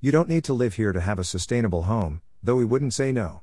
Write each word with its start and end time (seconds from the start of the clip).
You 0.00 0.12
don't 0.12 0.28
need 0.28 0.44
to 0.44 0.52
live 0.52 0.74
here 0.74 0.92
to 0.92 1.00
have 1.00 1.18
a 1.18 1.24
sustainable 1.24 1.82
home, 1.82 2.20
though 2.40 2.54
we 2.54 2.64
wouldn't 2.64 2.94
say 2.94 3.10
no. 3.10 3.42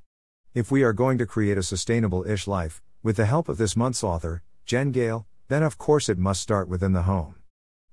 If 0.54 0.72
we 0.72 0.84
are 0.84 0.94
going 0.94 1.18
to 1.18 1.26
create 1.26 1.58
a 1.58 1.64
sustainable 1.64 2.26
ish 2.26 2.48
life, 2.48 2.82
with 3.04 3.18
the 3.18 3.26
help 3.26 3.50
of 3.50 3.58
this 3.58 3.76
month's 3.76 4.06
author, 4.06 4.42
Jen 4.66 4.92
Gale, 4.92 5.28
then 5.50 5.64
of 5.64 5.78
course 5.78 6.08
it 6.08 6.18
must 6.18 6.40
start 6.40 6.70
within 6.70 6.94
the 6.94 7.02
home. 7.02 7.36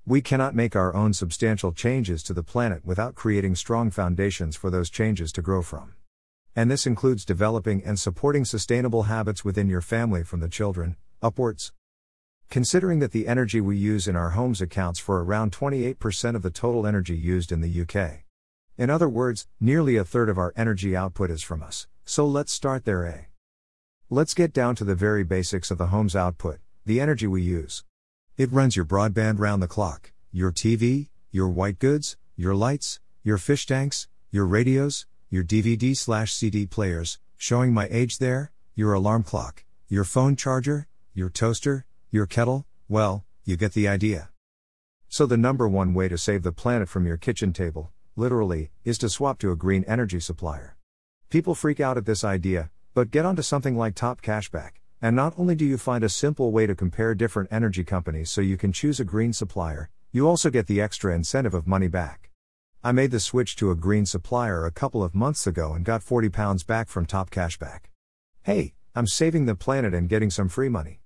We 0.05 0.21
cannot 0.21 0.55
make 0.55 0.77
our 0.77 0.95
own 0.95 1.11
substantial 1.11 1.73
changes 1.73 2.23
to 2.23 2.33
the 2.33 2.41
planet 2.41 2.85
without 2.85 3.15
creating 3.15 3.55
strong 3.55 3.91
foundations 3.91 4.55
for 4.55 4.69
those 4.69 4.89
changes 4.89 5.33
to 5.33 5.41
grow 5.41 5.61
from. 5.61 5.95
And 6.55 6.71
this 6.71 6.87
includes 6.87 7.25
developing 7.25 7.83
and 7.83 7.99
supporting 7.99 8.45
sustainable 8.45 9.03
habits 9.03 9.43
within 9.43 9.67
your 9.67 9.81
family 9.81 10.23
from 10.23 10.39
the 10.39 10.47
children, 10.47 10.95
upwards. 11.21 11.73
Considering 12.49 12.99
that 12.99 13.11
the 13.11 13.27
energy 13.27 13.59
we 13.59 13.75
use 13.75 14.07
in 14.07 14.15
our 14.15 14.29
homes 14.29 14.61
accounts 14.61 14.99
for 14.99 15.21
around 15.21 15.51
28% 15.51 16.33
of 16.33 16.43
the 16.43 16.49
total 16.49 16.87
energy 16.87 17.17
used 17.17 17.51
in 17.51 17.59
the 17.59 17.81
UK. 17.81 18.22
In 18.75 18.89
other 18.89 19.07
words, 19.07 19.47
nearly 19.59 19.97
a 19.97 20.03
third 20.03 20.29
of 20.29 20.39
our 20.39 20.51
energy 20.55 20.95
output 20.95 21.29
is 21.29 21.43
from 21.43 21.61
us, 21.61 21.85
so 22.05 22.25
let's 22.25 22.51
start 22.51 22.85
there. 22.85 23.05
A. 23.05 23.27
Let's 24.09 24.33
get 24.33 24.51
down 24.51 24.75
to 24.77 24.83
the 24.83 24.95
very 24.95 25.23
basics 25.23 25.69
of 25.69 25.77
the 25.77 25.87
home's 25.87 26.15
output, 26.15 26.59
the 26.83 26.99
energy 26.99 27.27
we 27.27 27.43
use. 27.43 27.83
It 28.35 28.51
runs 28.51 28.75
your 28.75 28.85
broadband 28.85 29.37
round 29.37 29.61
the 29.61 29.67
clock, 29.67 30.11
your 30.31 30.51
TV, 30.51 31.09
your 31.29 31.49
white 31.49 31.77
goods, 31.77 32.17
your 32.35 32.55
lights, 32.55 32.99
your 33.21 33.37
fish 33.37 33.67
tanks, 33.67 34.07
your 34.31 34.47
radios, 34.47 35.05
your 35.29 35.43
DVD 35.43 35.95
slash 35.95 36.33
CD 36.33 36.65
players, 36.65 37.19
showing 37.37 37.73
my 37.73 37.87
age 37.91 38.17
there, 38.17 38.51
your 38.73 38.93
alarm 38.93 39.21
clock, 39.21 39.63
your 39.87 40.03
phone 40.03 40.35
charger, 40.35 40.87
your 41.13 41.29
toaster, 41.29 41.85
your 42.09 42.25
kettle, 42.25 42.65
well, 42.89 43.23
you 43.45 43.55
get 43.55 43.73
the 43.73 43.87
idea. 43.87 44.29
So, 45.09 45.27
the 45.27 45.37
number 45.37 45.67
one 45.67 45.93
way 45.93 46.07
to 46.07 46.17
save 46.17 46.41
the 46.41 46.51
planet 46.51 46.89
from 46.89 47.05
your 47.05 47.17
kitchen 47.17 47.53
table, 47.53 47.91
literally, 48.15 48.71
is 48.83 48.97
to 48.99 49.09
swap 49.09 49.39
to 49.39 49.51
a 49.51 49.55
green 49.55 49.83
energy 49.85 50.19
supplier. 50.19 50.77
People 51.29 51.55
freak 51.55 51.79
out 51.79 51.97
at 51.97 52.05
this 52.05 52.23
idea, 52.23 52.69
but 52.93 53.11
get 53.11 53.25
onto 53.25 53.41
something 53.41 53.75
like 53.75 53.95
Top 53.95 54.21
Cashback. 54.21 54.73
And 55.01 55.15
not 55.15 55.33
only 55.37 55.55
do 55.55 55.65
you 55.65 55.77
find 55.77 56.03
a 56.03 56.09
simple 56.09 56.51
way 56.51 56.65
to 56.65 56.75
compare 56.75 57.15
different 57.15 57.51
energy 57.51 57.83
companies 57.83 58.29
so 58.29 58.39
you 58.39 58.55
can 58.55 58.71
choose 58.71 58.99
a 58.99 59.03
green 59.03 59.33
supplier, 59.33 59.89
you 60.11 60.27
also 60.27 60.49
get 60.49 60.67
the 60.67 60.79
extra 60.79 61.13
incentive 61.13 61.53
of 61.53 61.67
money 61.67 61.87
back. 61.87 62.29
I 62.83 62.91
made 62.91 63.11
the 63.11 63.19
switch 63.19 63.55
to 63.57 63.71
a 63.71 63.75
green 63.75 64.05
supplier 64.05 64.65
a 64.65 64.71
couple 64.71 65.03
of 65.03 65.15
months 65.15 65.47
ago 65.47 65.73
and 65.73 65.83
got 65.83 66.03
40 66.03 66.29
pounds 66.29 66.63
back 66.63 66.87
from 66.87 67.05
Top 67.05 67.31
Cashback. 67.31 67.85
Hey, 68.43 68.75
I'm 68.95 69.07
saving 69.07 69.45
the 69.45 69.55
planet 69.55 69.93
and 69.93 70.07
getting 70.07 70.29
some 70.29 70.49
free 70.49 70.69
money. 70.69 71.01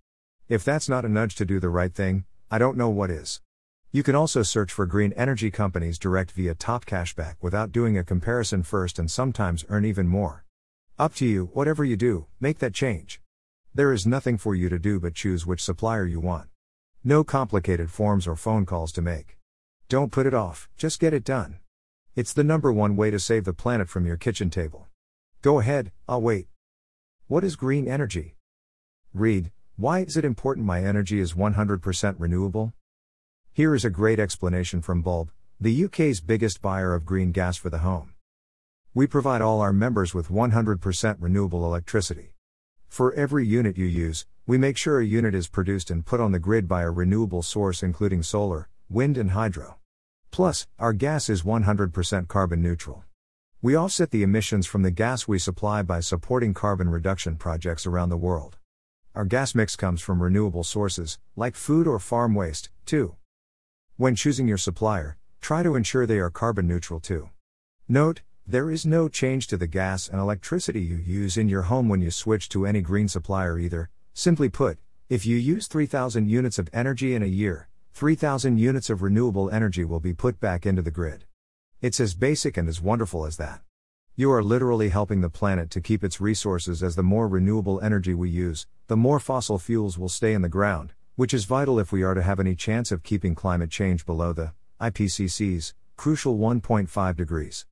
If 0.49 0.63
that's 0.63 0.89
not 0.89 1.05
a 1.05 1.09
nudge 1.09 1.35
to 1.35 1.45
do 1.45 1.59
the 1.59 1.69
right 1.69 1.93
thing, 1.93 2.25
I 2.51 2.57
don't 2.57 2.77
know 2.77 2.89
what 2.89 3.09
is. 3.09 3.41
You 3.89 4.03
can 4.03 4.15
also 4.15 4.43
search 4.43 4.73
for 4.73 4.85
green 4.85 5.13
energy 5.13 5.49
companies 5.49 5.97
direct 5.97 6.31
via 6.31 6.55
Top 6.55 6.85
Cashback 6.85 7.35
without 7.41 7.71
doing 7.71 7.97
a 7.97 8.03
comparison 8.03 8.61
first 8.61 8.99
and 8.99 9.09
sometimes 9.09 9.63
earn 9.69 9.85
even 9.85 10.09
more. 10.09 10.43
Up 10.99 11.15
to 11.15 11.25
you, 11.25 11.51
whatever 11.53 11.85
you 11.85 11.95
do, 11.95 12.25
make 12.41 12.59
that 12.59 12.73
change. 12.73 13.21
There 13.73 13.93
is 13.93 14.05
nothing 14.05 14.37
for 14.37 14.53
you 14.53 14.67
to 14.67 14.77
do 14.77 14.99
but 14.99 15.15
choose 15.15 15.45
which 15.45 15.63
supplier 15.63 16.05
you 16.05 16.19
want. 16.19 16.49
No 17.01 17.23
complicated 17.23 17.89
forms 17.89 18.27
or 18.27 18.35
phone 18.35 18.65
calls 18.65 18.91
to 18.91 19.01
make. 19.01 19.37
Don't 19.87 20.11
put 20.11 20.25
it 20.25 20.33
off, 20.33 20.67
just 20.75 20.99
get 20.99 21.13
it 21.13 21.23
done. 21.23 21.59
It's 22.13 22.33
the 22.33 22.43
number 22.43 22.73
one 22.73 22.97
way 22.97 23.09
to 23.09 23.19
save 23.19 23.45
the 23.45 23.53
planet 23.53 23.87
from 23.87 24.05
your 24.05 24.17
kitchen 24.17 24.49
table. 24.49 24.87
Go 25.41 25.59
ahead, 25.61 25.93
I'll 26.09 26.21
wait. 26.21 26.49
What 27.27 27.45
is 27.45 27.55
green 27.55 27.87
energy? 27.87 28.35
Read, 29.13 29.51
why 29.77 29.99
is 29.99 30.17
it 30.17 30.25
important 30.25 30.65
my 30.65 30.83
energy 30.83 31.21
is 31.21 31.33
100% 31.35 32.15
renewable? 32.19 32.73
Here 33.57 33.73
is 33.73 33.83
a 33.83 33.89
great 33.89 34.19
explanation 34.19 34.83
from 34.83 35.01
Bulb, 35.01 35.31
the 35.59 35.85
UK's 35.85 36.21
biggest 36.21 36.61
buyer 36.61 36.93
of 36.93 37.07
green 37.07 37.31
gas 37.31 37.57
for 37.57 37.71
the 37.71 37.79
home. 37.79 38.13
We 38.93 39.07
provide 39.07 39.41
all 39.41 39.61
our 39.61 39.73
members 39.73 40.13
with 40.13 40.29
100% 40.29 41.15
renewable 41.19 41.65
electricity. 41.65 42.35
For 42.87 43.15
every 43.15 43.47
unit 43.47 43.75
you 43.75 43.87
use, 43.87 44.27
we 44.45 44.59
make 44.59 44.77
sure 44.77 44.99
a 44.99 45.05
unit 45.07 45.33
is 45.33 45.47
produced 45.47 45.89
and 45.89 46.05
put 46.05 46.19
on 46.19 46.33
the 46.33 46.37
grid 46.37 46.67
by 46.67 46.83
a 46.83 46.91
renewable 46.91 47.41
source 47.41 47.81
including 47.81 48.21
solar, 48.21 48.69
wind, 48.91 49.17
and 49.17 49.31
hydro. 49.31 49.77
Plus, 50.29 50.67
our 50.77 50.93
gas 50.93 51.27
is 51.27 51.41
100% 51.41 52.27
carbon 52.27 52.61
neutral. 52.61 53.05
We 53.63 53.73
offset 53.73 54.11
the 54.11 54.21
emissions 54.21 54.67
from 54.67 54.83
the 54.83 54.91
gas 54.91 55.27
we 55.27 55.39
supply 55.39 55.81
by 55.81 56.01
supporting 56.01 56.53
carbon 56.53 56.89
reduction 56.89 57.37
projects 57.37 57.87
around 57.87 58.09
the 58.09 58.17
world. 58.17 58.57
Our 59.15 59.25
gas 59.25 59.55
mix 59.55 59.75
comes 59.75 59.99
from 59.99 60.21
renewable 60.21 60.63
sources, 60.63 61.17
like 61.35 61.55
food 61.55 61.87
or 61.87 61.97
farm 61.97 62.35
waste, 62.35 62.69
too. 62.85 63.15
When 63.99 64.13
choosing 64.13 64.47
your 64.47 64.59
supplier, 64.59 65.17
try 65.41 65.63
to 65.63 65.73
ensure 65.73 66.05
they 66.05 66.19
are 66.19 66.29
carbon 66.29 66.67
neutral 66.67 66.99
too. 66.99 67.31
Note, 67.87 68.21
there 68.45 68.69
is 68.69 68.85
no 68.85 69.09
change 69.09 69.47
to 69.47 69.57
the 69.57 69.65
gas 69.65 70.07
and 70.07 70.19
electricity 70.19 70.81
you 70.81 70.97
use 70.97 71.35
in 71.35 71.49
your 71.49 71.63
home 71.63 71.89
when 71.89 72.03
you 72.03 72.11
switch 72.11 72.47
to 72.49 72.67
any 72.67 72.81
green 72.81 73.07
supplier 73.07 73.57
either. 73.57 73.89
Simply 74.13 74.49
put, 74.49 74.77
if 75.09 75.25
you 75.25 75.35
use 75.35 75.65
3000 75.65 76.29
units 76.29 76.59
of 76.59 76.69
energy 76.71 77.15
in 77.15 77.23
a 77.23 77.25
year, 77.25 77.69
3000 77.93 78.59
units 78.59 78.91
of 78.91 79.01
renewable 79.01 79.49
energy 79.49 79.83
will 79.83 79.99
be 79.99 80.13
put 80.13 80.39
back 80.39 80.67
into 80.67 80.83
the 80.83 80.91
grid. 80.91 81.25
It's 81.81 81.99
as 81.99 82.13
basic 82.13 82.55
and 82.55 82.69
as 82.69 82.79
wonderful 82.79 83.25
as 83.25 83.37
that. 83.37 83.61
You 84.15 84.31
are 84.31 84.43
literally 84.43 84.89
helping 84.89 85.21
the 85.21 85.29
planet 85.31 85.71
to 85.71 85.81
keep 85.81 86.03
its 86.03 86.21
resources 86.21 86.83
as 86.83 86.95
the 86.95 87.01
more 87.01 87.27
renewable 87.27 87.81
energy 87.81 88.13
we 88.13 88.29
use, 88.29 88.67
the 88.85 88.95
more 88.95 89.19
fossil 89.19 89.57
fuels 89.57 89.97
will 89.97 90.07
stay 90.07 90.35
in 90.35 90.43
the 90.43 90.49
ground, 90.49 90.93
which 91.17 91.33
is 91.33 91.45
vital 91.45 91.79
if 91.79 91.91
we 91.91 92.03
are 92.03 92.13
to 92.13 92.21
have 92.21 92.39
any 92.39 92.53
chance 92.53 92.91
of 92.91 93.01
keeping 93.01 93.33
climate 93.33 93.71
change 93.71 94.05
below 94.05 94.33
the 94.33 94.53
IPCC's 94.79 95.73
crucial 95.95 96.37
1.5 96.37 97.15
degrees. 97.15 97.65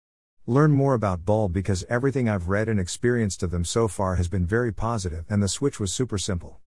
Learn 0.47 0.71
more 0.71 0.95
about 0.95 1.25
Bulb 1.25 1.53
because 1.53 1.85
everything 1.87 2.27
I've 2.27 2.49
read 2.49 2.67
and 2.67 2.79
experienced 2.79 3.43
of 3.43 3.51
them 3.51 3.63
so 3.63 3.87
far 3.87 4.15
has 4.15 4.27
been 4.27 4.47
very 4.47 4.73
positive 4.73 5.25
and 5.29 5.43
the 5.43 5.47
switch 5.47 5.79
was 5.79 5.93
super 5.93 6.17
simple. 6.17 6.59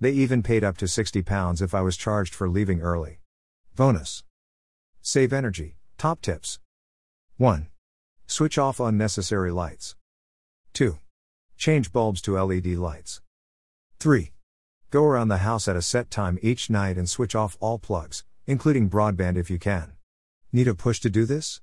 They 0.00 0.12
even 0.12 0.42
paid 0.42 0.64
up 0.64 0.78
to 0.78 0.88
60 0.88 1.20
pounds 1.20 1.60
if 1.60 1.74
I 1.74 1.82
was 1.82 1.98
charged 1.98 2.34
for 2.34 2.48
leaving 2.48 2.80
early. 2.80 3.20
Bonus. 3.76 4.24
Save 5.02 5.34
energy. 5.34 5.76
Top 5.98 6.22
tips. 6.22 6.58
1. 7.36 7.68
Switch 8.26 8.56
off 8.56 8.80
unnecessary 8.80 9.52
lights. 9.52 9.96
2. 10.72 10.98
Change 11.58 11.92
bulbs 11.92 12.22
to 12.22 12.42
LED 12.42 12.68
lights. 12.68 13.20
3. 14.00 14.32
Go 14.92 15.04
around 15.04 15.28
the 15.28 15.38
house 15.38 15.68
at 15.68 15.74
a 15.74 15.80
set 15.80 16.10
time 16.10 16.38
each 16.42 16.68
night 16.68 16.98
and 16.98 17.08
switch 17.08 17.34
off 17.34 17.56
all 17.60 17.78
plugs, 17.78 18.24
including 18.46 18.90
broadband 18.90 19.38
if 19.38 19.48
you 19.48 19.58
can. 19.58 19.92
Need 20.52 20.68
a 20.68 20.74
push 20.74 21.00
to 21.00 21.08
do 21.08 21.24
this? 21.24 21.62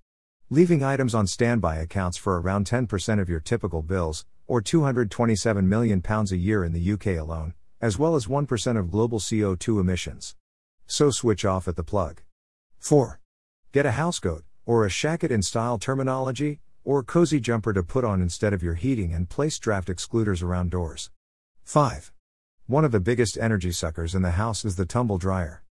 Leaving 0.50 0.82
items 0.82 1.14
on 1.14 1.28
standby 1.28 1.76
accounts 1.76 2.18
for 2.18 2.42
around 2.42 2.66
10% 2.66 3.22
of 3.22 3.30
your 3.30 3.40
typical 3.40 3.84
bills, 3.84 4.26
or 4.48 4.62
227 4.62 5.70
million 5.70 6.02
pounds 6.02 6.32
a 6.32 6.38
year 6.38 6.64
in 6.64 6.74
the 6.74 6.92
UK 6.94 7.20
alone, 7.20 7.54
as 7.80 8.00
well 8.00 8.16
as 8.16 8.26
1% 8.26 8.80
of 8.80 8.90
global 8.90 9.20
CO2 9.20 9.80
emissions. 9.80 10.36
So 10.88 11.12
switch 11.12 11.46
off 11.46 11.68
at 11.68 11.76
the 11.76 11.84
plug. 11.84 12.24
4. 12.80 13.20
Get 13.72 13.86
a 13.86 13.92
housecoat, 13.92 14.42
or 14.66 14.88
a 14.88 14.90
shacket 14.90 15.30
in 15.30 15.44
style 15.44 15.78
terminology, 15.78 16.62
or 16.84 17.04
cozy 17.04 17.40
jumper 17.40 17.74
to 17.74 17.84
put 17.84 18.04
on 18.04 18.24
instead 18.24 18.54
of 18.54 18.64
your 18.64 18.74
heating 18.74 19.14
and 19.14 19.30
place 19.30 19.60
draft 19.60 19.88
excluders 19.88 20.42
around 20.42 20.72
doors. 20.72 21.12
5. 21.64 22.12
One 22.70 22.86
of 22.86 22.92
the 22.92 23.00
biggest 23.00 23.36
energy 23.36 23.72
suckers 23.72 24.14
in 24.14 24.22
the 24.22 24.38
house 24.38 24.64
is 24.64 24.76
the 24.76 24.86
tumble 24.86 25.18
dryer. 25.18 25.64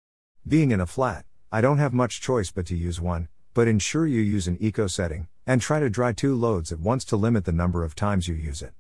Being 0.47 0.71
in 0.71 0.81
a 0.81 0.87
flat, 0.87 1.27
I 1.51 1.61
don't 1.61 1.77
have 1.77 1.93
much 1.93 2.21
choice 2.21 2.49
but 2.49 2.65
to 2.65 2.75
use 2.75 2.99
one, 2.99 3.27
but 3.53 3.67
ensure 3.67 4.07
you 4.07 4.19
use 4.19 4.47
an 4.47 4.57
eco 4.59 4.87
setting, 4.87 5.27
and 5.45 5.61
try 5.61 5.79
to 5.79 5.91
dry 5.91 6.11
two 6.11 6.33
loads 6.33 6.71
at 6.71 6.79
once 6.79 7.05
to 7.05 7.15
limit 7.15 7.45
the 7.45 7.51
number 7.51 7.83
of 7.83 7.93
times 7.93 8.27
you 8.27 8.33
use 8.33 8.63
it. 8.63 8.73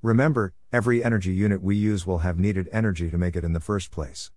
Remember, 0.00 0.54
every 0.72 1.04
energy 1.04 1.34
unit 1.34 1.62
we 1.62 1.76
use 1.76 2.06
will 2.06 2.20
have 2.20 2.38
needed 2.38 2.66
energy 2.72 3.10
to 3.10 3.18
make 3.18 3.36
it 3.36 3.44
in 3.44 3.52
the 3.52 3.60
first 3.60 3.90
place. 3.90 4.30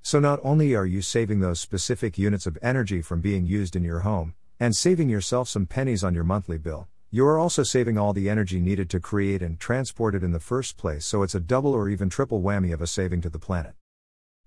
So 0.00 0.20
not 0.20 0.38
only 0.44 0.76
are 0.76 0.86
you 0.86 1.02
saving 1.02 1.40
those 1.40 1.58
specific 1.58 2.16
units 2.16 2.46
of 2.46 2.58
energy 2.62 3.02
from 3.02 3.20
being 3.20 3.44
used 3.44 3.74
in 3.74 3.82
your 3.82 4.02
home, 4.06 4.34
and 4.60 4.76
saving 4.76 5.08
yourself 5.08 5.48
some 5.48 5.66
pennies 5.66 6.04
on 6.04 6.14
your 6.14 6.22
monthly 6.22 6.58
bill, 6.58 6.86
you 7.14 7.26
are 7.26 7.38
also 7.38 7.62
saving 7.62 7.98
all 7.98 8.14
the 8.14 8.30
energy 8.30 8.58
needed 8.58 8.88
to 8.88 8.98
create 8.98 9.42
and 9.42 9.60
transport 9.60 10.14
it 10.14 10.22
in 10.22 10.32
the 10.32 10.40
first 10.40 10.78
place, 10.78 11.04
so 11.04 11.22
it's 11.22 11.34
a 11.34 11.40
double 11.40 11.74
or 11.74 11.90
even 11.90 12.08
triple 12.08 12.40
whammy 12.40 12.72
of 12.72 12.80
a 12.80 12.86
saving 12.86 13.20
to 13.20 13.28
the 13.28 13.38
planet. 13.38 13.74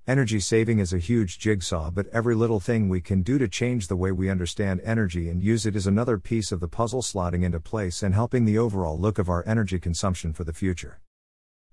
Energy 0.07 0.39
saving 0.39 0.79
is 0.79 0.91
a 0.91 0.97
huge 0.97 1.38
jigsaw, 1.38 1.91
but 1.91 2.07
every 2.07 2.33
little 2.33 2.59
thing 2.59 2.89
we 2.89 3.00
can 3.00 3.21
do 3.21 3.38
to 3.38 3.47
change 3.47 3.88
the 3.88 3.95
way 3.95 4.12
we 4.12 4.31
understand 4.31 4.81
energy 4.83 5.29
and 5.29 5.44
use 5.44 5.67
it 5.67 5.75
is 5.75 5.85
another 5.85 6.17
piece 6.17 6.51
of 6.51 6.59
the 6.59 6.67
puzzle 6.67 7.03
slotting 7.03 7.44
into 7.44 7.59
place 7.59 8.01
and 8.01 8.15
helping 8.15 8.45
the 8.45 8.57
overall 8.57 9.00
look 9.00 9.19
of 9.19 9.29
our 9.29 9.47
energy 9.47 9.77
consumption 9.77 10.33
for 10.33 10.44
the 10.44 10.51
future. 10.51 11.01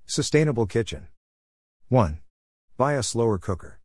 Sustainable 0.04 0.66
Kitchen 0.66 1.08
1. 1.88 2.18
Buy 2.76 2.92
a 2.92 3.02
slower 3.02 3.38
cooker. 3.38 3.80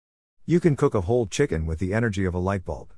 You 0.46 0.60
can 0.60 0.76
cook 0.76 0.94
a 0.94 1.02
whole 1.08 1.26
chicken 1.26 1.66
with 1.66 1.80
the 1.80 1.94
energy 1.94 2.26
of 2.26 2.34
a 2.34 2.40
light 2.40 2.66
bulb. 2.66 2.92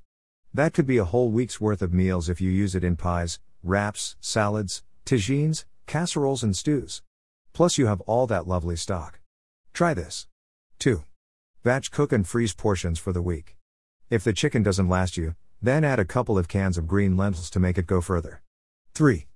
That 0.52 0.74
could 0.74 0.88
be 0.88 0.98
a 0.98 1.06
whole 1.06 1.30
week's 1.30 1.62
worth 1.62 1.84
of 1.84 1.94
meals 1.94 2.28
if 2.28 2.42
you 2.42 2.50
use 2.50 2.74
it 2.74 2.84
in 2.84 2.96
pies, 2.96 3.40
wraps, 3.64 4.16
salads, 4.20 4.84
tagines, 5.06 5.66
casseroles, 5.88 6.44
and 6.44 6.56
stews. 6.56 7.02
Plus, 7.54 7.78
you 7.78 7.88
have 7.88 8.02
all 8.02 8.28
that 8.28 8.48
lovely 8.48 8.76
stock. 8.76 9.20
Try 9.74 9.94
this. 9.94 10.28
2. 10.80 11.04
Batch 11.64 11.92
cook 11.92 12.12
and 12.12 12.28
freeze 12.28 12.54
portions 12.54 13.00
for 13.00 13.12
the 13.12 13.22
week. 13.22 13.58
If 14.10 14.24
the 14.24 14.34
chicken 14.34 14.64
doesn't 14.64 14.90
last 14.90 15.18
you, 15.18 15.36
then 15.62 15.84
add 15.84 16.00
a 16.00 16.06
couple 16.06 16.38
of 16.38 16.48
cans 16.48 16.78
of 16.78 16.88
green 16.88 17.18
lentils 17.18 17.50
to 17.52 17.60
make 17.60 17.78
it 17.78 17.86
go 17.86 18.02
further. 18.02 18.42
3. 18.94 19.28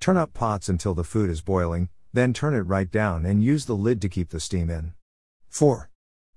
Turn 0.00 0.16
up 0.16 0.34
pots 0.34 0.68
until 0.68 0.94
the 0.94 1.04
food 1.04 1.30
is 1.30 1.40
boiling, 1.40 1.88
then 2.12 2.32
turn 2.32 2.54
it 2.54 2.60
right 2.60 2.90
down 2.90 3.26
and 3.26 3.42
use 3.42 3.66
the 3.66 3.74
lid 3.74 4.00
to 4.02 4.08
keep 4.08 4.30
the 4.30 4.40
steam 4.40 4.70
in. 4.70 4.94
4. 5.48 5.90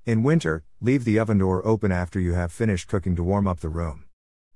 In 0.05 0.23
winter, 0.23 0.63
leave 0.81 1.03
the 1.03 1.19
oven 1.19 1.37
door 1.37 1.65
open 1.67 1.91
after 1.91 2.19
you 2.19 2.33
have 2.33 2.51
finished 2.51 2.87
cooking 2.87 3.15
to 3.15 3.23
warm 3.23 3.47
up 3.47 3.59
the 3.59 3.69
room. 3.69 4.05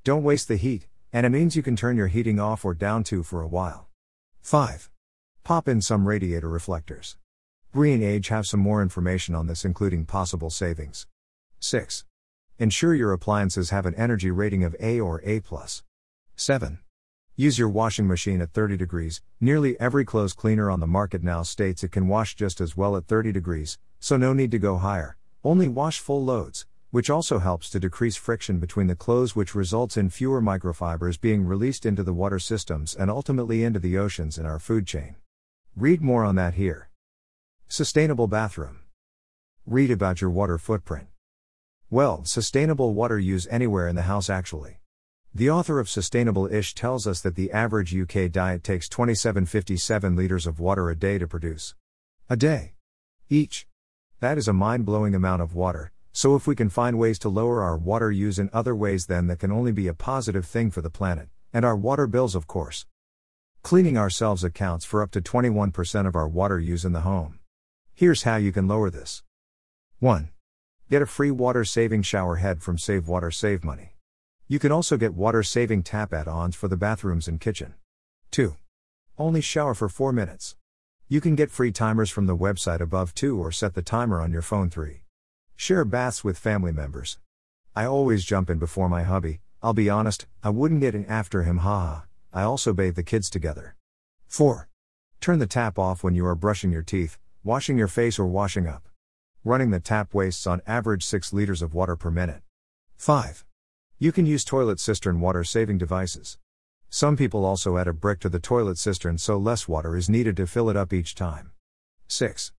Don't 0.03 0.23
waste 0.23 0.47
the 0.47 0.55
heat, 0.55 0.87
and 1.13 1.25
it 1.25 1.29
means 1.29 1.55
you 1.55 1.63
can 1.63 1.75
turn 1.75 1.97
your 1.97 2.07
heating 2.07 2.39
off 2.39 2.63
or 2.63 2.73
down 2.73 3.03
to 3.05 3.23
for 3.23 3.41
a 3.41 3.47
while. 3.47 3.89
5. 4.41 4.89
Pop 5.43 5.67
in 5.67 5.81
some 5.81 6.07
radiator 6.07 6.49
reflectors. 6.49 7.17
Green 7.73 8.03
Age 8.03 8.27
have 8.27 8.45
some 8.45 8.59
more 8.59 8.81
information 8.81 9.33
on 9.33 9.47
this, 9.47 9.63
including 9.63 10.05
possible 10.05 10.49
savings. 10.49 11.07
6. 11.59 12.05
Ensure 12.59 12.93
your 12.93 13.13
appliances 13.13 13.69
have 13.69 13.85
an 13.85 13.95
energy 13.95 14.29
rating 14.29 14.63
of 14.63 14.75
A 14.79 14.99
or 14.99 15.21
A. 15.25 15.41
7. 16.35 16.79
Use 17.35 17.57
your 17.57 17.69
washing 17.69 18.07
machine 18.07 18.41
at 18.41 18.51
30 18.51 18.77
degrees. 18.77 19.21
Nearly 19.39 19.79
every 19.79 20.05
clothes 20.05 20.33
cleaner 20.33 20.69
on 20.69 20.79
the 20.79 20.87
market 20.87 21.23
now 21.23 21.43
states 21.43 21.83
it 21.83 21.91
can 21.91 22.07
wash 22.07 22.35
just 22.35 22.61
as 22.61 22.77
well 22.77 22.95
at 22.95 23.07
30 23.07 23.31
degrees, 23.31 23.79
so 23.99 24.17
no 24.17 24.33
need 24.33 24.51
to 24.51 24.59
go 24.59 24.77
higher. 24.77 25.17
Only 25.43 25.67
wash 25.67 25.99
full 25.99 26.23
loads, 26.23 26.67
which 26.91 27.09
also 27.09 27.39
helps 27.39 27.69
to 27.69 27.79
decrease 27.79 28.15
friction 28.15 28.59
between 28.59 28.87
the 28.87 28.95
clothes, 28.95 29.35
which 29.35 29.55
results 29.55 29.97
in 29.97 30.09
fewer 30.09 30.41
microfibers 30.41 31.19
being 31.19 31.45
released 31.45 31.85
into 31.85 32.03
the 32.03 32.13
water 32.13 32.37
systems 32.37 32.93
and 32.93 33.09
ultimately 33.09 33.63
into 33.63 33.79
the 33.79 33.97
oceans 33.97 34.37
and 34.37 34.45
our 34.45 34.59
food 34.59 34.85
chain. 34.85 35.15
Read 35.75 36.01
more 36.01 36.25
on 36.25 36.35
that 36.35 36.55
here. 36.55 36.89
Sustainable 37.69 38.27
bathroom. 38.27 38.81
Read 39.65 39.89
about 39.89 40.19
your 40.19 40.29
water 40.29 40.57
footprint. 40.57 41.07
Well, 41.89 42.25
sustainable 42.25 42.93
water 42.93 43.17
use 43.17 43.47
anywhere 43.49 43.87
in 43.87 43.95
the 43.95 44.03
house 44.03 44.29
actually. 44.29 44.79
The 45.33 45.49
author 45.49 45.79
of 45.79 45.89
Sustainable 45.89 46.47
Ish 46.47 46.75
tells 46.75 47.07
us 47.07 47.21
that 47.21 47.35
the 47.35 47.53
average 47.53 47.95
UK 47.95 48.29
diet 48.29 48.65
takes 48.65 48.89
2757 48.89 50.13
litres 50.13 50.45
of 50.45 50.59
water 50.59 50.89
a 50.89 50.95
day 50.95 51.17
to 51.17 51.25
produce. 51.25 51.73
A 52.29 52.35
day. 52.35 52.73
Each. 53.29 53.65
That 54.19 54.37
is 54.37 54.49
a 54.49 54.53
mind 54.53 54.85
blowing 54.85 55.15
amount 55.15 55.41
of 55.41 55.55
water, 55.55 55.93
so 56.13 56.35
if 56.35 56.45
we 56.45 56.55
can 56.55 56.69
find 56.69 56.99
ways 56.99 57.17
to 57.19 57.29
lower 57.29 57.61
our 57.63 57.77
water 57.77 58.11
use 58.11 58.37
in 58.37 58.49
other 58.51 58.75
ways, 58.75 59.05
then 59.05 59.27
that 59.27 59.39
can 59.39 59.51
only 59.51 59.71
be 59.71 59.87
a 59.87 59.93
positive 59.93 60.45
thing 60.45 60.69
for 60.69 60.81
the 60.81 60.89
planet, 60.89 61.29
and 61.53 61.63
our 61.63 61.75
water 61.75 62.07
bills, 62.07 62.35
of 62.35 62.47
course. 62.47 62.85
Cleaning 63.63 63.97
ourselves 63.97 64.43
accounts 64.43 64.85
for 64.85 65.01
up 65.01 65.11
to 65.11 65.21
21% 65.21 66.07
of 66.07 66.15
our 66.15 66.27
water 66.27 66.59
use 66.59 66.83
in 66.83 66.93
the 66.93 67.01
home. 67.01 67.39
Here's 67.93 68.23
how 68.23 68.37
you 68.37 68.51
can 68.51 68.67
lower 68.67 68.89
this 68.89 69.23
1. 69.99 70.29
Get 70.89 71.01
a 71.01 71.05
free 71.05 71.31
water 71.31 71.63
saving 71.63 72.01
shower 72.01 72.37
head 72.37 72.61
from 72.61 72.77
Save 72.77 73.07
Water 73.07 73.31
Save 73.31 73.63
Money. 73.63 73.95
You 74.47 74.59
can 74.59 74.71
also 74.71 74.97
get 74.97 75.13
water 75.13 75.43
saving 75.43 75.83
tap 75.83 76.11
add 76.11 76.27
ons 76.27 76.55
for 76.55 76.67
the 76.67 76.75
bathrooms 76.75 77.27
and 77.27 77.39
kitchen. 77.39 77.75
2. 78.31 78.55
Only 79.17 79.39
shower 79.39 79.73
for 79.73 79.87
4 79.87 80.11
minutes. 80.11 80.55
You 81.07 81.21
can 81.21 81.35
get 81.35 81.51
free 81.51 81.71
timers 81.71 82.09
from 82.09 82.25
the 82.25 82.35
website 82.35 82.81
above 82.81 83.13
2 83.13 83.39
or 83.39 83.51
set 83.51 83.75
the 83.75 83.81
timer 83.81 84.19
on 84.19 84.31
your 84.31 84.41
phone 84.41 84.69
3. 84.69 85.00
Share 85.61 85.85
baths 85.85 86.23
with 86.23 86.39
family 86.39 86.71
members. 86.71 87.19
I 87.75 87.85
always 87.85 88.25
jump 88.25 88.49
in 88.49 88.57
before 88.57 88.89
my 88.89 89.03
hubby, 89.03 89.41
I'll 89.61 89.75
be 89.75 89.91
honest, 89.91 90.25
I 90.41 90.49
wouldn't 90.49 90.81
get 90.81 90.95
in 90.95 91.05
after 91.05 91.43
him 91.43 91.59
haha. 91.59 92.05
I 92.33 92.41
also 92.41 92.73
bathe 92.73 92.95
the 92.95 93.03
kids 93.03 93.29
together. 93.29 93.75
4. 94.25 94.67
Turn 95.19 95.37
the 95.37 95.45
tap 95.45 95.77
off 95.77 96.03
when 96.03 96.15
you 96.15 96.25
are 96.25 96.33
brushing 96.33 96.71
your 96.71 96.81
teeth, 96.81 97.19
washing 97.43 97.77
your 97.77 97.87
face 97.87 98.17
or 98.17 98.25
washing 98.25 98.65
up. 98.65 98.87
Running 99.43 99.69
the 99.69 99.79
tap 99.79 100.15
wastes 100.15 100.47
on 100.47 100.63
average 100.65 101.05
6 101.05 101.31
liters 101.31 101.61
of 101.61 101.75
water 101.75 101.95
per 101.95 102.09
minute. 102.09 102.41
5. 102.97 103.45
You 103.99 104.11
can 104.11 104.25
use 104.25 104.43
toilet 104.43 104.79
cistern 104.79 105.19
water 105.19 105.43
saving 105.43 105.77
devices. 105.77 106.39
Some 106.89 107.15
people 107.15 107.45
also 107.45 107.77
add 107.77 107.87
a 107.87 107.93
brick 107.93 108.19
to 108.21 108.29
the 108.29 108.39
toilet 108.39 108.79
cistern 108.79 109.19
so 109.19 109.37
less 109.37 109.67
water 109.67 109.95
is 109.95 110.09
needed 110.09 110.35
to 110.37 110.47
fill 110.47 110.71
it 110.71 110.75
up 110.75 110.91
each 110.91 111.13
time. 111.13 111.51
6. 112.07 112.51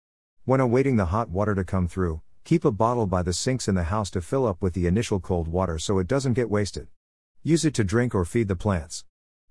When 0.44 0.60
awaiting 0.60 0.98
the 0.98 1.06
hot 1.06 1.30
water 1.30 1.56
to 1.56 1.64
come 1.64 1.88
through, 1.88 2.22
keep 2.44 2.64
a 2.64 2.72
bottle 2.72 3.06
by 3.06 3.22
the 3.22 3.32
sinks 3.32 3.68
in 3.68 3.76
the 3.76 3.84
house 3.84 4.10
to 4.10 4.20
fill 4.20 4.46
up 4.46 4.60
with 4.60 4.74
the 4.74 4.86
initial 4.86 5.20
cold 5.20 5.46
water 5.46 5.78
so 5.78 5.98
it 5.98 6.08
doesn't 6.08 6.32
get 6.32 6.50
wasted. 6.50 6.88
Use 7.42 7.64
it 7.64 7.74
to 7.74 7.84
drink 7.84 8.14
or 8.14 8.24
feed 8.24 8.48
the 8.48 8.56
plants. 8.56 9.04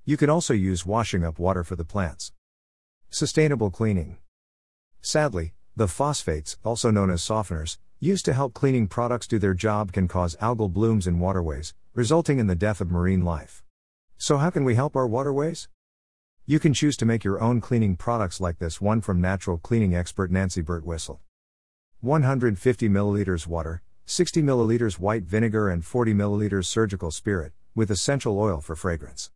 You 0.04 0.18
can 0.18 0.30
also 0.30 0.54
use 0.54 0.86
washing 0.86 1.24
up 1.24 1.40
water 1.40 1.64
for 1.64 1.76
the 1.76 1.86
plants. 1.86 2.34
Sustainable 3.10 3.70
cleaning. 3.70 4.18
Sadly, 5.02 5.54
the 5.76 5.88
phosphates, 5.88 6.58
also 6.66 6.92
known 6.92 7.10
as 7.10 7.22
softeners, 7.22 7.78
used 8.00 8.26
to 8.26 8.34
help 8.34 8.54
cleaning 8.54 8.88
products 8.88 9.28
do 9.28 9.40
their 9.40 9.54
job 9.54 9.94
can 9.94 10.08
cause 10.08 10.36
algal 10.42 10.72
blooms 10.72 11.08
in 11.08 11.20
waterways, 11.20 11.74
resulting 11.94 12.40
in 12.40 12.48
the 12.48 12.56
death 12.56 12.82
of 12.82 12.92
marine 12.92 13.24
life. 13.24 13.64
So, 14.18 14.38
how 14.38 14.50
can 14.50 14.64
we 14.64 14.76
help 14.76 14.96
our 14.96 15.08
waterways? 15.08 15.70
You 16.46 16.60
can 16.60 16.74
choose 16.74 16.98
to 16.98 17.06
make 17.06 17.24
your 17.24 17.40
own 17.40 17.62
cleaning 17.62 17.96
products 17.96 18.42
like 18.42 18.60
this 18.60 18.82
one 18.82 19.02
from 19.02 19.22
natural 19.22 19.58
cleaning 19.58 19.96
expert 19.96 20.32
Nancy 20.32 20.62
Birtwhistle. 20.62 21.20
150 22.02 22.90
milliliters 22.90 23.46
water, 23.46 23.84
60 24.08 24.42
milliliters 24.42 25.00
white 25.00 25.22
vinegar, 25.22 25.70
and 25.70 25.86
40 25.86 26.16
milliliters 26.16 26.66
surgical 26.66 27.12
spirit, 27.12 27.54
with 27.76 27.92
essential 27.92 28.40
oil 28.40 28.60
for 28.60 28.76
fragrance. 28.76 29.30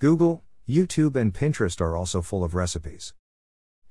Google, 0.00 0.42
YouTube, 0.68 1.14
and 1.14 1.32
Pinterest 1.32 1.80
are 1.80 1.96
also 1.96 2.20
full 2.20 2.42
of 2.42 2.56
recipes. 2.56 3.14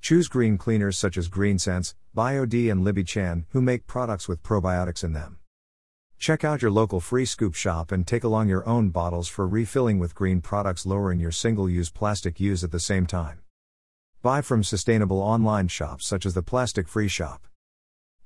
Choose 0.02 0.28
green 0.28 0.58
cleaners 0.58 0.98
such 0.98 1.16
as 1.16 1.28
Greenscents, 1.28 1.94
BioD, 2.14 2.70
and 2.70 2.84
Libby 2.84 3.02
Chan, 3.02 3.46
who 3.50 3.62
make 3.62 3.86
products 3.86 4.28
with 4.28 4.42
probiotics 4.42 5.02
in 5.02 5.14
them. 5.14 5.38
Check 6.18 6.44
out 6.44 6.60
your 6.60 6.70
local 6.70 7.00
free 7.00 7.24
scoop 7.24 7.54
shop 7.54 7.90
and 7.90 8.06
take 8.06 8.24
along 8.24 8.48
your 8.48 8.68
own 8.68 8.90
bottles 8.90 9.28
for 9.28 9.48
refilling 9.48 9.98
with 9.98 10.14
green 10.14 10.42
products, 10.42 10.84
lowering 10.84 11.18
your 11.18 11.32
single 11.32 11.70
use 11.70 11.88
plastic 11.88 12.38
use 12.38 12.62
at 12.62 12.72
the 12.72 12.80
same 12.80 13.06
time. 13.06 13.40
Buy 14.20 14.42
from 14.42 14.62
sustainable 14.62 15.20
online 15.20 15.68
shops 15.68 16.06
such 16.06 16.26
as 16.26 16.34
the 16.34 16.42
Plastic 16.42 16.88
Free 16.88 17.08
Shop. 17.08 17.47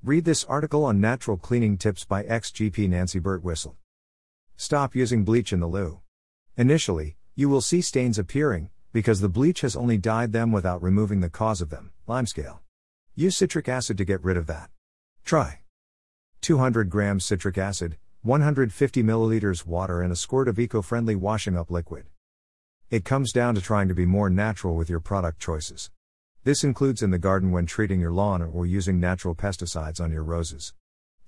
Read 0.04 0.24
this 0.24 0.42
article 0.46 0.84
on 0.84 1.00
natural 1.00 1.36
cleaning 1.36 1.78
tips 1.78 2.04
by 2.04 2.24
XGP 2.24 2.88
Nancy 2.88 3.20
Birtwhistle. 3.20 3.76
Stop 4.56 4.96
using 4.96 5.22
bleach 5.22 5.52
in 5.52 5.60
the 5.60 5.68
loo. 5.68 6.00
Initially, 6.56 7.16
you 7.36 7.48
will 7.48 7.60
see 7.60 7.80
stains 7.80 8.18
appearing, 8.18 8.70
because 8.92 9.20
the 9.20 9.28
bleach 9.28 9.60
has 9.60 9.76
only 9.76 9.96
dyed 9.96 10.32
them 10.32 10.50
without 10.50 10.82
removing 10.82 11.20
the 11.20 11.30
cause 11.30 11.60
of 11.60 11.70
them, 11.70 11.92
limescale. 12.08 12.58
Use 13.14 13.36
citric 13.36 13.68
acid 13.68 13.96
to 13.96 14.04
get 14.04 14.24
rid 14.24 14.36
of 14.36 14.48
that. 14.48 14.70
Try. 15.24 15.60
200 16.40 16.90
grams 16.90 17.24
citric 17.24 17.56
acid, 17.56 17.96
150 18.22 19.04
milliliters 19.04 19.64
water, 19.64 20.02
and 20.02 20.12
a 20.12 20.16
squirt 20.16 20.48
of 20.48 20.58
eco 20.58 20.82
friendly 20.82 21.14
washing 21.14 21.56
up 21.56 21.70
liquid. 21.70 22.06
It 22.90 23.04
comes 23.04 23.30
down 23.30 23.54
to 23.54 23.60
trying 23.60 23.86
to 23.86 23.94
be 23.94 24.04
more 24.04 24.28
natural 24.28 24.74
with 24.74 24.90
your 24.90 24.98
product 24.98 25.38
choices. 25.38 25.92
This 26.44 26.64
includes 26.64 27.02
in 27.02 27.12
the 27.12 27.20
garden 27.20 27.52
when 27.52 27.66
treating 27.66 28.00
your 28.00 28.10
lawn 28.10 28.42
or 28.42 28.66
using 28.66 28.98
natural 28.98 29.32
pesticides 29.32 30.00
on 30.00 30.10
your 30.10 30.24
roses. 30.24 30.74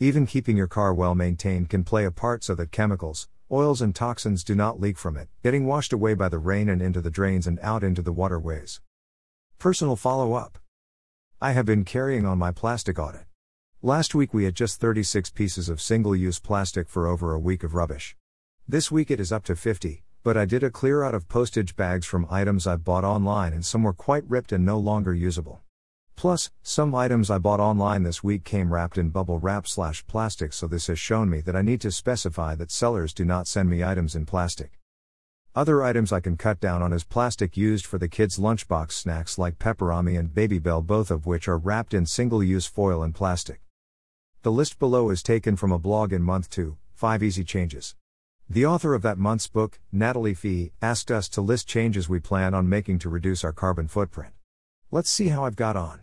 Even 0.00 0.26
keeping 0.26 0.56
your 0.56 0.66
car 0.66 0.92
well 0.92 1.14
maintained 1.14 1.70
can 1.70 1.84
play 1.84 2.04
a 2.04 2.10
part 2.10 2.42
so 2.42 2.56
that 2.56 2.72
chemicals, 2.72 3.28
oils, 3.48 3.80
and 3.80 3.94
toxins 3.94 4.42
do 4.42 4.56
not 4.56 4.80
leak 4.80 4.98
from 4.98 5.16
it, 5.16 5.28
getting 5.40 5.66
washed 5.66 5.92
away 5.92 6.14
by 6.14 6.28
the 6.28 6.40
rain 6.40 6.68
and 6.68 6.82
into 6.82 7.00
the 7.00 7.12
drains 7.12 7.46
and 7.46 7.60
out 7.60 7.84
into 7.84 8.02
the 8.02 8.12
waterways. 8.12 8.80
Personal 9.60 9.94
follow 9.94 10.32
up 10.32 10.58
I 11.40 11.52
have 11.52 11.64
been 11.64 11.84
carrying 11.84 12.26
on 12.26 12.38
my 12.38 12.50
plastic 12.50 12.98
audit. 12.98 13.26
Last 13.82 14.16
week 14.16 14.34
we 14.34 14.42
had 14.42 14.56
just 14.56 14.80
36 14.80 15.30
pieces 15.30 15.68
of 15.68 15.80
single 15.80 16.16
use 16.16 16.40
plastic 16.40 16.88
for 16.88 17.06
over 17.06 17.32
a 17.32 17.38
week 17.38 17.62
of 17.62 17.74
rubbish. 17.74 18.16
This 18.66 18.90
week 18.90 19.12
it 19.12 19.20
is 19.20 19.30
up 19.30 19.44
to 19.44 19.54
50, 19.54 20.02
but 20.24 20.38
I 20.38 20.46
did 20.46 20.62
a 20.62 20.70
clear 20.70 21.02
out 21.02 21.14
of 21.14 21.28
postage 21.28 21.76
bags 21.76 22.06
from 22.06 22.26
items 22.30 22.66
I 22.66 22.76
bought 22.76 23.04
online 23.04 23.52
and 23.52 23.62
some 23.62 23.82
were 23.82 23.92
quite 23.92 24.24
ripped 24.26 24.52
and 24.52 24.64
no 24.64 24.78
longer 24.78 25.12
usable. 25.12 25.60
Plus, 26.16 26.50
some 26.62 26.94
items 26.94 27.30
I 27.30 27.36
bought 27.36 27.60
online 27.60 28.04
this 28.04 28.24
week 28.24 28.42
came 28.42 28.72
wrapped 28.72 28.96
in 28.96 29.10
bubble 29.10 29.38
wrap 29.38 29.68
slash 29.68 30.06
plastic, 30.06 30.54
so 30.54 30.66
this 30.66 30.86
has 30.86 30.98
shown 30.98 31.28
me 31.28 31.42
that 31.42 31.54
I 31.54 31.60
need 31.60 31.82
to 31.82 31.92
specify 31.92 32.54
that 32.54 32.70
sellers 32.70 33.12
do 33.12 33.26
not 33.26 33.46
send 33.46 33.68
me 33.68 33.84
items 33.84 34.14
in 34.14 34.24
plastic. 34.24 34.80
Other 35.54 35.82
items 35.82 36.10
I 36.10 36.20
can 36.20 36.38
cut 36.38 36.58
down 36.58 36.80
on 36.80 36.94
is 36.94 37.04
plastic 37.04 37.54
used 37.54 37.84
for 37.84 37.98
the 37.98 38.08
kids' 38.08 38.38
lunchbox 38.38 38.92
snacks 38.92 39.36
like 39.36 39.58
Peperami 39.58 40.18
and 40.18 40.34
Babybel, 40.34 40.86
both 40.86 41.10
of 41.10 41.26
which 41.26 41.48
are 41.48 41.58
wrapped 41.58 41.92
in 41.92 42.06
single 42.06 42.42
use 42.42 42.64
foil 42.64 43.02
and 43.02 43.14
plastic. 43.14 43.60
The 44.40 44.50
list 44.50 44.78
below 44.78 45.10
is 45.10 45.22
taken 45.22 45.54
from 45.56 45.70
a 45.70 45.78
blog 45.78 46.14
in 46.14 46.22
month 46.22 46.48
2, 46.48 46.78
5 46.94 47.22
Easy 47.22 47.44
Changes. 47.44 47.94
The 48.50 48.66
author 48.66 48.92
of 48.92 49.00
that 49.02 49.16
month's 49.16 49.48
book, 49.48 49.80
Natalie 49.90 50.34
Fee, 50.34 50.72
asked 50.82 51.10
us 51.10 51.30
to 51.30 51.40
list 51.40 51.66
changes 51.66 52.10
we 52.10 52.20
plan 52.20 52.52
on 52.52 52.68
making 52.68 52.98
to 53.00 53.08
reduce 53.08 53.42
our 53.42 53.54
carbon 53.54 53.88
footprint. 53.88 54.34
Let's 54.90 55.08
see 55.08 55.28
how 55.28 55.46
I've 55.46 55.56
got 55.56 55.76
on. 55.76 56.00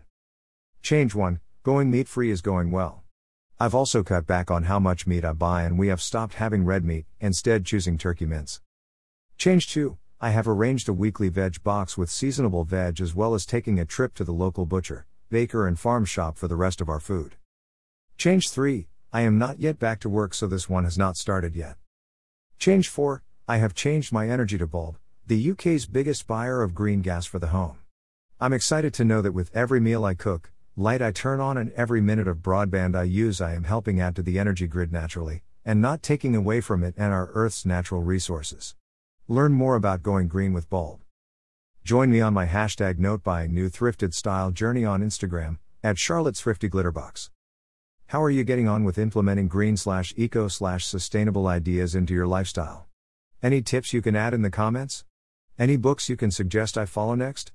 Change 0.82 1.14
1 1.14 1.38
Going 1.62 1.88
meat 1.88 2.08
free 2.08 2.32
is 2.32 2.40
going 2.40 2.72
well. 2.72 3.04
I've 3.60 3.76
also 3.76 4.02
cut 4.02 4.26
back 4.26 4.50
on 4.50 4.64
how 4.64 4.80
much 4.80 5.06
meat 5.06 5.24
I 5.24 5.32
buy 5.32 5.62
and 5.62 5.78
we 5.78 5.86
have 5.86 6.02
stopped 6.02 6.34
having 6.34 6.64
red 6.64 6.84
meat, 6.84 7.06
instead, 7.20 7.64
choosing 7.64 7.96
turkey 7.96 8.26
mince. 8.26 8.60
Change 9.38 9.68
2 9.68 9.96
I 10.20 10.30
have 10.30 10.48
arranged 10.48 10.88
a 10.88 10.92
weekly 10.92 11.28
veg 11.28 11.62
box 11.62 11.96
with 11.96 12.10
seasonable 12.10 12.64
veg 12.64 13.00
as 13.00 13.14
well 13.14 13.34
as 13.34 13.46
taking 13.46 13.78
a 13.78 13.84
trip 13.84 14.14
to 14.14 14.24
the 14.24 14.32
local 14.32 14.66
butcher, 14.66 15.06
baker, 15.30 15.68
and 15.68 15.78
farm 15.78 16.04
shop 16.04 16.36
for 16.36 16.48
the 16.48 16.56
rest 16.56 16.80
of 16.80 16.88
our 16.88 17.00
food. 17.00 17.36
Change 18.16 18.50
3 18.50 18.88
I 19.12 19.20
am 19.20 19.38
not 19.38 19.60
yet 19.60 19.78
back 19.78 20.00
to 20.00 20.08
work, 20.08 20.34
so 20.34 20.48
this 20.48 20.68
one 20.68 20.82
has 20.82 20.98
not 20.98 21.16
started 21.16 21.54
yet. 21.54 21.76
Change 22.62 22.88
4 22.90 23.24
I 23.48 23.56
have 23.56 23.74
changed 23.74 24.12
my 24.12 24.28
energy 24.28 24.56
to 24.56 24.68
Bulb, 24.68 24.96
the 25.26 25.50
UK's 25.50 25.84
biggest 25.84 26.28
buyer 26.28 26.62
of 26.62 26.76
green 26.76 27.02
gas 27.02 27.26
for 27.26 27.40
the 27.40 27.48
home. 27.48 27.78
I'm 28.38 28.52
excited 28.52 28.94
to 28.94 29.04
know 29.04 29.20
that 29.20 29.32
with 29.32 29.50
every 29.52 29.80
meal 29.80 30.04
I 30.04 30.14
cook, 30.14 30.52
light 30.76 31.02
I 31.02 31.10
turn 31.10 31.40
on, 31.40 31.58
and 31.58 31.72
every 31.72 32.00
minute 32.00 32.28
of 32.28 32.36
broadband 32.36 32.94
I 32.94 33.02
use, 33.02 33.40
I 33.40 33.54
am 33.54 33.64
helping 33.64 34.00
add 34.00 34.14
to 34.14 34.22
the 34.22 34.38
energy 34.38 34.68
grid 34.68 34.92
naturally, 34.92 35.42
and 35.64 35.82
not 35.82 36.04
taking 36.04 36.36
away 36.36 36.60
from 36.60 36.84
it 36.84 36.94
and 36.96 37.12
our 37.12 37.32
Earth's 37.34 37.66
natural 37.66 38.04
resources. 38.04 38.76
Learn 39.26 39.50
more 39.50 39.74
about 39.74 40.04
going 40.04 40.28
green 40.28 40.52
with 40.52 40.70
Bulb. 40.70 41.00
Join 41.82 42.12
me 42.12 42.20
on 42.20 42.32
my 42.32 42.46
hashtag 42.46 42.96
note 42.96 43.24
buying 43.24 43.52
new 43.52 43.70
thrifted 43.70 44.14
style 44.14 44.52
journey 44.52 44.84
on 44.84 45.02
Instagram 45.02 45.58
at 45.82 45.98
Charlotte's 45.98 46.40
Thrifty 46.40 46.68
Glitterbox. 46.68 47.28
How 48.12 48.22
are 48.22 48.28
you 48.28 48.44
getting 48.44 48.68
on 48.68 48.84
with 48.84 48.98
implementing 48.98 49.48
green 49.48 49.78
slash 49.78 50.12
eco 50.18 50.46
slash 50.46 50.84
sustainable 50.84 51.46
ideas 51.46 51.94
into 51.94 52.12
your 52.12 52.26
lifestyle? 52.26 52.86
Any 53.42 53.62
tips 53.62 53.94
you 53.94 54.02
can 54.02 54.14
add 54.14 54.34
in 54.34 54.42
the 54.42 54.50
comments? 54.50 55.06
Any 55.58 55.78
books 55.78 56.10
you 56.10 56.16
can 56.18 56.30
suggest 56.30 56.76
I 56.76 56.84
follow 56.84 57.14
next? 57.14 57.50